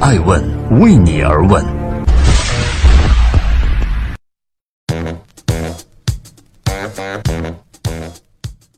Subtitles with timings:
[0.00, 0.40] 爱问
[0.80, 1.64] 为你而问。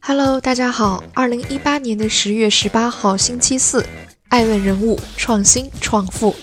[0.01, 3.85] Hello，大家好，二零一八年的十月十八号，星期四，
[4.31, 6.35] 爱问人物创新创富，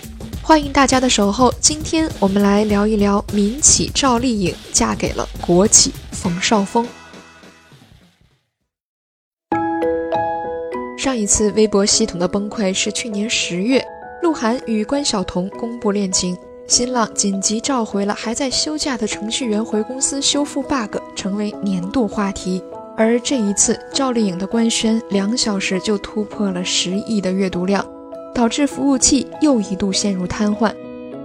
[0.42, 1.52] 欢迎大家的守候。
[1.60, 6.86] 今天我们来聊一聊民企赵丽颖嫁给了国企冯绍峰。
[10.96, 13.84] 上一次微博系统的崩溃是去年十月，
[14.22, 16.36] 鹿晗与关晓彤公布恋情，
[16.66, 22.62] 新浪紧急召回了还在休假的程序员回公司修复 bug，成为年度话题。
[22.96, 27.84] 而这一次，赵丽颖的官宣两小时就突破了十亿的阅读量，
[28.34, 30.74] 导致服务器又一度陷入瘫痪。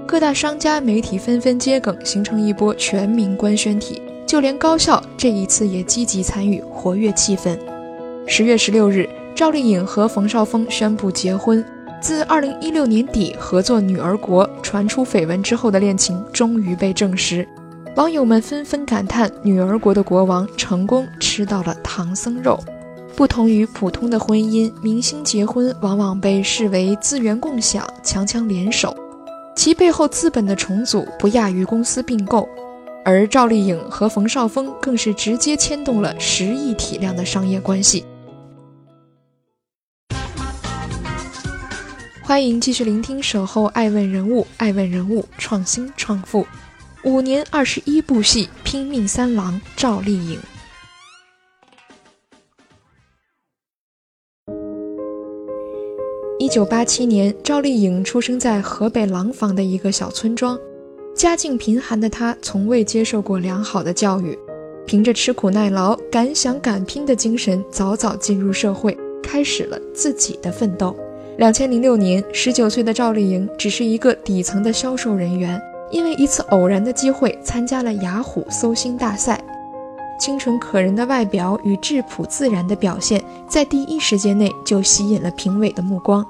[0.06, 4.02] 各大商家媒体纷纷接梗，形成一波全民官宣体。
[4.28, 7.58] 就连高校这一次也积极参与，活跃气氛。
[8.28, 11.64] 十月十六日，赵丽颖和冯绍峰宣布结婚。
[12.04, 17.48] 自二零一六年底合作《女儿国》传出绯闻之后的恋情，终于被证实。
[17.96, 22.60] 网友们纷纷感叹：“女儿国的国王成功吃到了唐僧肉。”
[23.16, 28.94] 不同于普通的婚姻，明星结婚往往被视为资源共享、强强联手，
[29.56, 32.46] 其背后资本的重组不亚于公司并购。
[33.06, 38.04] 而赵丽颖和冯绍峰更是直接牵动了十亿体量的商业关系。
[42.26, 46.48] 欢迎继续聆听《守候爱问人物》，爱问人物创新创富。
[47.04, 50.40] 五年二十一部戏，拼命三郎赵丽颖。
[56.40, 60.58] 一九八七年，赵丽颖出生在河北廊坊的一个小村庄，
[61.14, 64.40] 家境贫寒的她从未接受过良好的教育，
[64.88, 70.96] 凭着吃苦耐劳、敢想敢拼的精神，早早进入社会，开始了自己的奋斗。
[71.38, 75.60] 两千零六年，十九岁的赵丽颖只是一个底层的销售人员。
[75.90, 79.40] 因为一次偶然的机会，参加了雅虎搜星大赛，
[80.20, 86.26] 清纯可人的外表与质朴自然的表现，在第一时间内就吸引了评委的目光。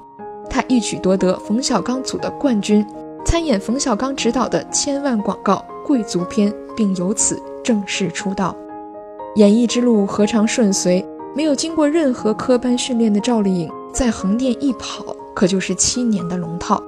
[0.50, 2.84] 她一举夺得冯小刚组的冠军，
[3.24, 8.54] 参演冯小刚执导的千万广告贵族片，并由此正式出道。
[9.36, 11.02] 演艺之路何尝顺遂？
[11.34, 16.82] 没有经过任何科班训练的赵丽颖，在横店一跑，可就是七年的龙套。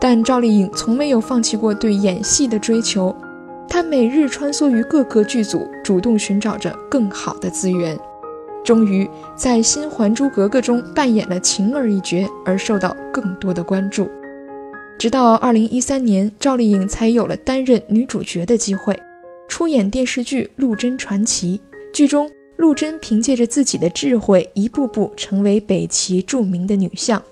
[0.00, 3.14] 但赵丽颖从没有放弃过对演戏的追求，
[3.68, 7.98] 她每日穿梭于各个剧组，主动寻找着更好的资源。
[8.64, 14.08] 终于在新《还珠格格》中扮演了晴儿一角，而受到更多的关注。
[14.98, 18.98] 直到2013年，赵丽颖才有了担任女主角的机会，
[19.48, 21.60] 出演电视剧《陆贞传奇》。
[21.94, 27.22] 剧中，陆贞凭借着自己的智慧，一步步成为北齐著名的女相。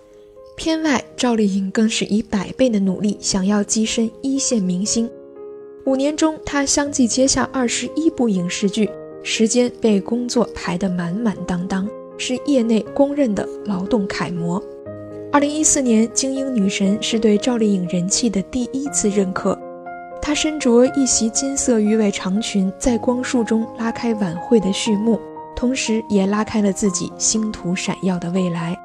[0.56, 5.10] 片外，赵丽颖更是以百倍的努力，想要跻身一线明星。
[5.84, 8.88] 五年中，她相继接下二十一部影视剧，
[9.24, 14.62] 时间被工作排得满满当当，是业内公认的劳动楷模。
[15.32, 19.58] 二零一四年，精英女神是对赵丽颖人气的第一次认可。
[20.36, 25.18] 身着一袭金色鱼尾长裙，在光束中拉开晚会的序幕，
[25.56, 28.76] 同时也拉开了自己星途闪耀的未来。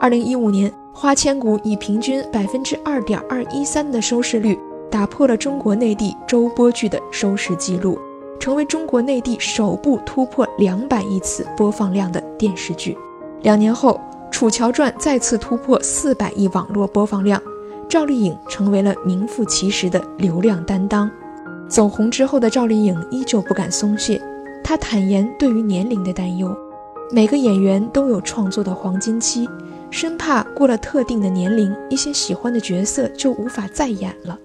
[0.00, 0.72] 二零一五年。
[0.98, 4.58] 花千骨以平均百分之二点二一三的收视率，
[4.90, 7.98] 打破了中国内地周播剧的收视记录，
[8.40, 12.96] 成为中国内地首部突破两百亿次播放量的电视剧。
[13.42, 17.38] 两年后，《楚乔传》再次突破四百亿网络播放量，
[17.88, 21.10] 赵丽颖成为了名副其实的流量担当。
[21.68, 24.20] 走红之后的赵丽颖依旧不敢松懈，
[24.62, 26.56] 她坦言对于年龄的担忧。
[27.10, 29.48] 每个演员都有创作的黄金期。
[29.88, 34.36] 生怕过了特定的年龄，一些喜欢的角色就无法再演了。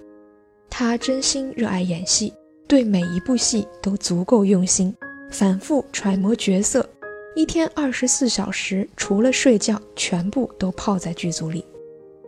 [0.70, 2.32] 他真心热爱演戏，
[2.68, 4.94] 对每一部戏都足够用心，
[5.30, 6.88] 反复揣摩角色，
[7.34, 11.64] 一天二十四小时，除了睡觉，全部都泡在剧组里。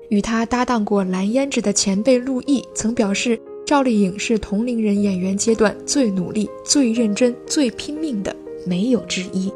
[0.08, 8.34] 与他搭档过蓝胭脂的前辈陆毅曾表示，赵丽颖是同龄人演员阶段最努力、最认真、最拼命的，
[8.66, 9.52] 没有之一。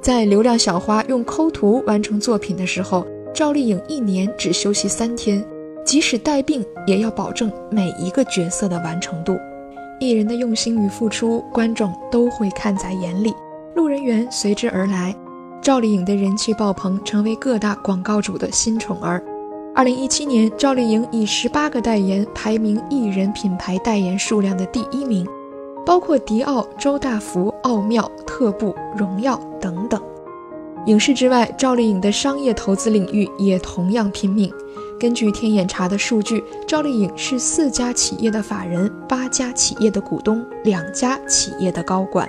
[0.00, 5.44] 在流量小花用抠图完成作品的时候，赵丽颖一年只休息三天，
[5.84, 9.36] 即使带病也要保证每一个角色的完成度。
[10.00, 13.32] 艺人的用心与付出，观众都会看在眼里，
[13.74, 15.14] 路人缘随之而来。
[15.62, 19.22] 赵丽颖的人气爆棚，成为各大广告主的新宠儿。
[19.76, 25.26] 二零一七年，赵丽颖以十八个代言排名艺人品牌代言数量的第一名。
[25.84, 30.00] 包括迪奥、周大福、奥妙、特步、荣耀等等。
[30.86, 34.48] 影视之外，赵丽颖的商业投资领域也同样拼命。
[34.98, 42.26] 根据天眼查的数据，赵丽颖是四家企业的法人、八家企业的股东、两家企业的高管。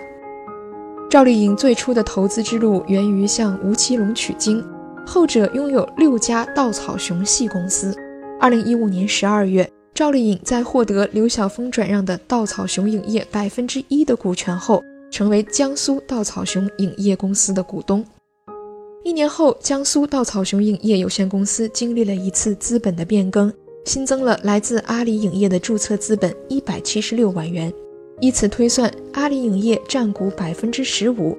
[1.12, 4.62] 赵丽颖最初的投资之路源于向吴奇隆取经，
[5.06, 7.96] 后者拥有六家稻草熊系公司。
[8.40, 18.04] 二零一五年十二月，赵丽颖在获得刘晓峰转让的稻草熊影业百分之一的股权后，成为江苏稻草熊影业公司的股东。
[19.04, 23.54] 一年后，江苏稻草熊影业有限公司经历了一次资本的变更，
[23.86, 27.72] 新增了来自阿里影业的注册资本一百七十六万元。
[28.19, 31.38] 以此推算，阿里影业占股百分之十五，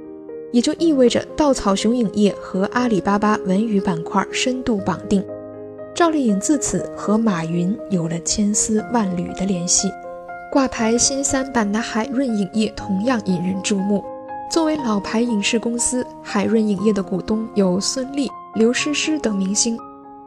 [0.53, 5.25] 也就意味着稻草熊影业和阿里巴巴文娱板块深度绑定。
[5.95, 9.91] 赵丽颖自此和马云有了千丝万缕的联系。
[10.53, 14.05] 挂牌新三板的海润影业同样引人注目。
[14.51, 19.77] 作为老牌影视公司，海润影业的股东有孙俪、刘诗诗等明星。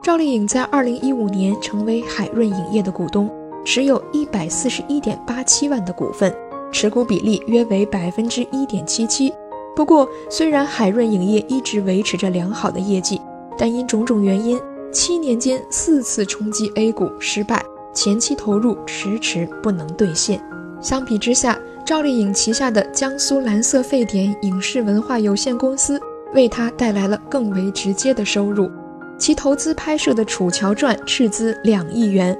[0.03, 3.29] 赵丽颖在2015年成为海润影业的股东，
[3.63, 6.35] 持有141.87万的股份，
[6.71, 9.31] 持股比例约为1.77%。
[9.79, 13.21] 不过，虽然海润影业一直维持着良好的业绩，
[13.57, 14.59] 但因种种原因，
[14.91, 20.43] 七年间四次冲击 A 股失败，前期投入迟迟不能兑现。
[20.81, 25.97] 相比之下，赵丽颖旗下的江苏蓝色沸点影视文化有限公司
[26.33, 28.69] 为她带来了更为直接的收入。
[29.17, 32.37] 其投资拍摄的《楚乔传》斥资两亿元，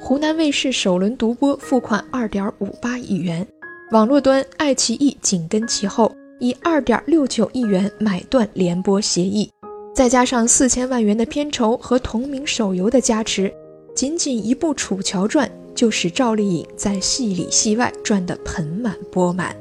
[0.00, 3.46] 湖南卫视首轮独播付款二点五八亿元，
[3.92, 9.48] 网络端爱奇艺紧跟其后，以二点六九亿元买断联播协议，
[9.94, 13.52] 再加上四千万元的片酬和同名手游的加持，
[13.94, 15.46] 仅仅一部《楚乔传》。
[15.72, 19.56] 就使赵丽颖在戏里戏外赚得盆满钵满。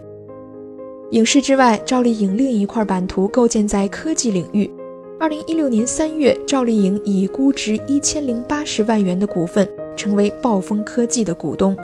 [1.12, 4.70] 影视之外，赵丽颖另一块版图构建在科技领域。
[5.18, 11.78] 二零一六年三月，赵丽颖以估值一千零八十万元的股份成为暴风科技的股东。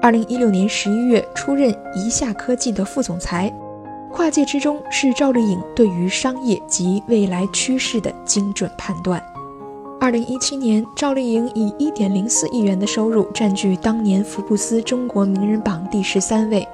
[0.00, 3.52] 二零一六年十一月，出任宜夏科技的副总裁。
[4.12, 9.22] 跨界之中，是赵丽颖对于商业及未来趋势的精准判断。
[10.00, 16.66] 二零一七年，赵丽颖以一点零四亿元的收入占据当年福布斯中国名人榜第十三位。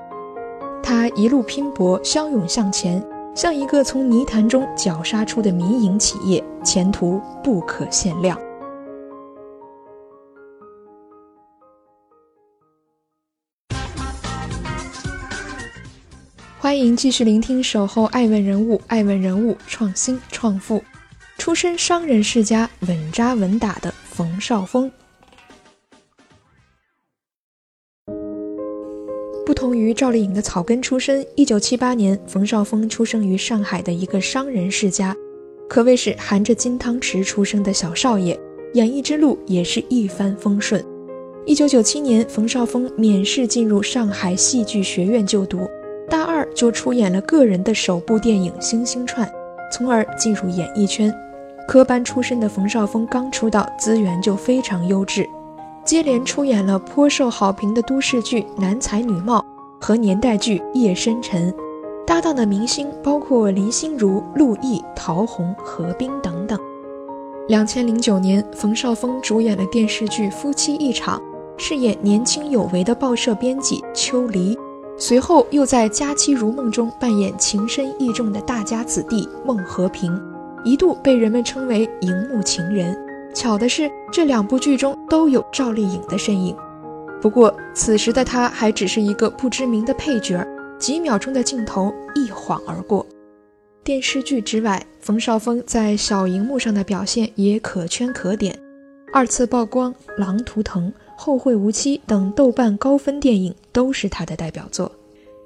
[0.83, 3.03] 她一路拼搏，骁勇向前，
[3.35, 8.39] 像一个从泥潭中绞杀出的民营企业，前途不可限量。
[16.63, 20.81] 欢迎继续聆听《守候爱问人物》，爱问人物创新创富。
[21.37, 24.89] 出身商人世家、稳扎稳打的冯绍峰，
[29.45, 35.17] 不同于赵丽颖的草根出身，一九七八年，冯绍峰出生于上海的一个商人世家，
[35.69, 38.39] 可谓是含着金汤匙出生的小少爷，
[38.75, 40.81] 演艺之路也是一帆风顺。
[41.45, 45.69] 一九九七年，冯绍峰免试进入上海戏剧学院就读，
[46.55, 49.27] 就出演了个人的首部电影《星星串》，
[49.73, 51.13] 从而进入演艺圈。
[51.69, 55.29] 科班出身的冯绍峰刚出道，资源就非常优质，
[55.85, 59.45] 接连出演了颇受好评的都市剧《男才女貌》
[59.85, 61.53] 和年代剧《夜深沉》，
[62.05, 66.59] 搭档的明星包括林心如、陆毅、陶虹、何冰等等。
[67.49, 71.19] 两千零九年，冯绍峰主演了电视剧《夫妻一场》，
[71.57, 74.59] 饰演年轻有为的报社编辑秋离，
[75.05, 80.17] 随后又在《佳期如梦》中扮演情深意重的大家子弟孟和平。
[80.63, 82.97] 一度被人们称为荧幕情人。
[83.35, 86.57] 巧的是，这两部剧中都有赵丽颖的身影。
[87.21, 90.47] 不过，此时的她还只是一个不知名的配角，
[90.79, 93.05] 几秒钟的镜头一晃而过。
[93.83, 98.57] 电视剧之外，冯绍峰在小荧幕上的表现也可圈可点。
[99.13, 104.91] 二次曝光、狼图腾、后会无期等豆瓣高分电影都是他的代表作。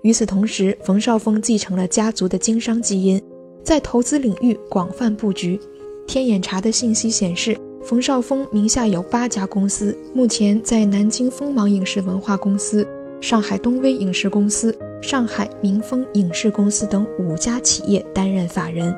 [0.01, 3.23] 与此同时，冯绍峰继承了家族的经商基因。
[3.63, 5.61] 在投资领域广泛布局，
[6.07, 7.55] 天眼查的信息显示，
[7.85, 12.89] 冯绍峰名下有八家公司，目前在南京锋芒影视文化公司、
[13.21, 18.97] 上海东威影视公司、上海明丰影视公司等五家企业担任法人。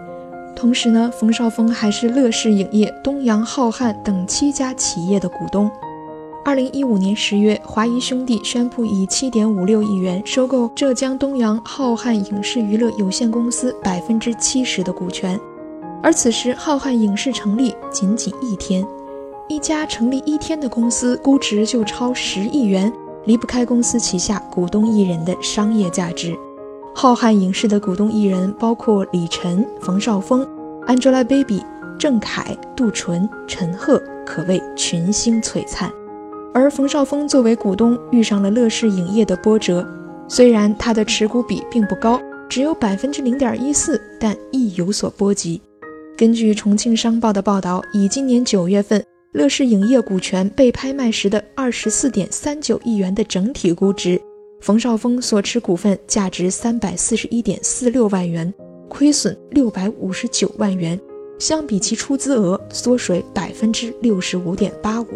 [0.55, 5.69] 同时呢，冯绍峰还是乐视影业、东阳浩瀚等七家企业的股东。
[6.49, 15.39] 二零一五年十月，华谊兄弟宣布以七点五六亿元收购浙江东阳浩瀚影视娱乐有限公司百分之七十的股权。
[16.03, 18.83] 而此时，浩瀚影视成立仅仅一天，
[19.47, 22.91] 一家成立一天的公司估值就超十亿元，
[23.27, 26.35] 离不开公司旗下股东艺人的商业价值。
[26.95, 30.49] 浩瀚影视的股东艺人包括李晨、冯绍峰、
[30.87, 31.63] ，Angelababy、
[31.99, 35.93] 郑恺、杜淳、陈赫可谓群星璀璨。
[36.55, 39.87] 而冯绍峰作为股东，遇上了乐视影业的波折。
[40.29, 45.61] 虽然他的持股比并不高，只有百分之零点一四，但亦有所波及。
[46.17, 49.03] 根据重庆商报的报道，以今年九月份
[49.33, 54.21] 乐视影业股权被拍卖时的二十四点三九亿元的整体估值，
[54.61, 58.53] 冯绍峰所持股份价值三百四十一点四六万元，
[58.89, 60.99] 亏损六百五十九万元，
[61.39, 65.07] 相比其出资额缩水百分之六十五点八五。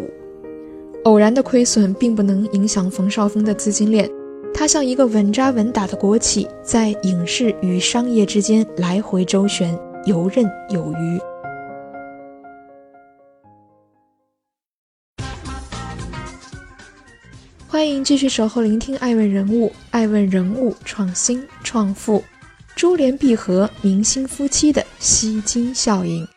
[1.03, 4.09] 偶然的亏损并不能影响冯绍峰的资金链，
[4.53, 9.77] 他像一个稳扎稳打的国企，在影视与商业之间来回周旋。
[10.05, 11.19] 游刃有余。
[17.67, 22.23] 欢迎继续守候聆听《爱问人物》，爱问人物创新创富，
[22.75, 26.27] 珠联璧合，明星夫妻的吸金效应。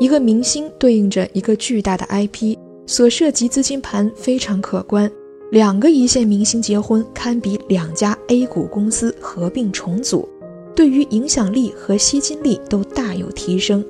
[0.00, 5.10] 一个明星对应着一个巨大的 IP，所涉及资金盘非常可观。
[5.50, 10.28] 两个一线明星结婚，堪比两家 A 股公司合并重组，
[10.74, 13.84] 对于影响力和吸金力都大有提升。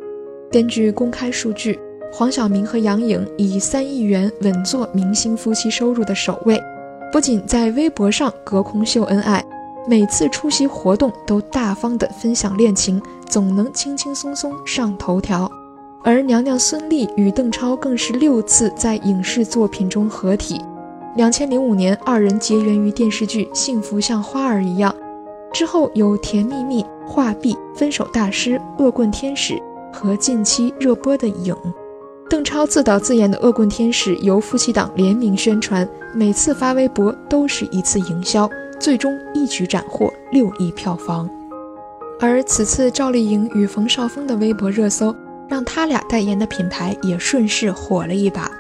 [0.51, 1.79] 根据公开数据，
[2.11, 6.59] 黄晓明和杨颖以三亿元稳坐明星夫妻收入的首位，
[7.13, 9.45] 不仅在微博上隔空秀恩爱，
[9.87, 15.51] 每次出席活动都大方的分享恋情，总能轻轻松松上头条。
[16.05, 20.61] 而娘娘孙俪与邓超更是六次在影视作品中合体。
[21.17, 24.93] 两千零五年，二人结缘于电视剧《幸福像花儿一样》，
[25.53, 29.55] 之后有《甜蜜蜜》《画壁》《分手大师》《恶棍天使》
[29.93, 31.53] 和近期热播的《影》。
[32.31, 41.29] 邓超自导自演的《恶棍天使》由夫妻档联名宣传，每次发微博都是一次营销，最终一举斩获六亿票房。
[42.21, 45.15] 而此次赵丽颖与冯绍峰的微博热搜，
[45.49, 48.51] 让他俩代言的品牌也顺势火了一把。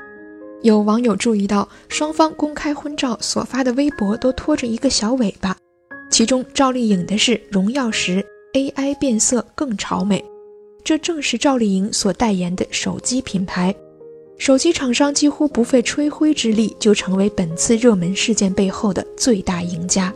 [0.62, 5.56] 有网友注意到，双方公开婚照所发的微博都拖着一个小尾巴，
[6.10, 10.24] 其中赵丽颖的是荣耀十 AI 变色更潮美，
[10.82, 13.74] 这正是赵丽颖所代言的手机品牌。
[14.36, 20.12] 手机厂商几乎不费吹灰之力就成为本次热门事件背后的最大赢家。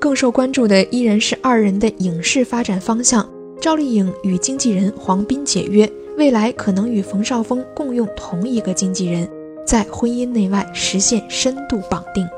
[0.00, 3.26] 更受关注的依然是二人的影视发展方向。
[3.60, 9.28] 赵丽颖与经纪人黄斌解约，未来可能与冯绍峰共用同一个经纪人。
[9.66, 12.28] 在婚姻内外实现深度绑定，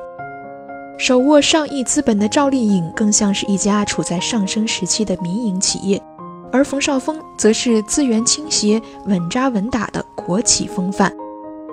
[0.97, 6.01] 手握上亿资本的赵丽颖更像是一家处在上升时期的民营企业，
[6.53, 11.13] 而冯绍峰则是资源倾斜、稳扎稳打的国企风范。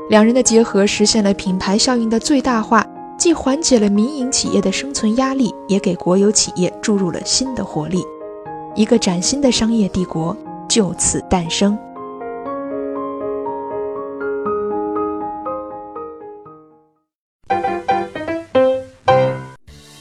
[0.10, 2.84] 两人的结合实现了品牌效应的最大化，
[3.16, 8.04] 既缓解了民营企业的生存压力，也给国有企业注入了新的活力。
[8.76, 10.36] 一个崭新的商业帝国
[10.68, 11.78] 就此诞生。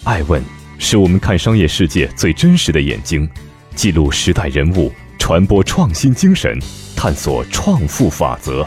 [0.05, 0.43] 爱问
[0.79, 3.29] 是我们看商业世界最真实的眼睛，
[3.75, 6.59] 记录时代人物，传播创新精神，
[6.97, 8.67] 探索创富法则。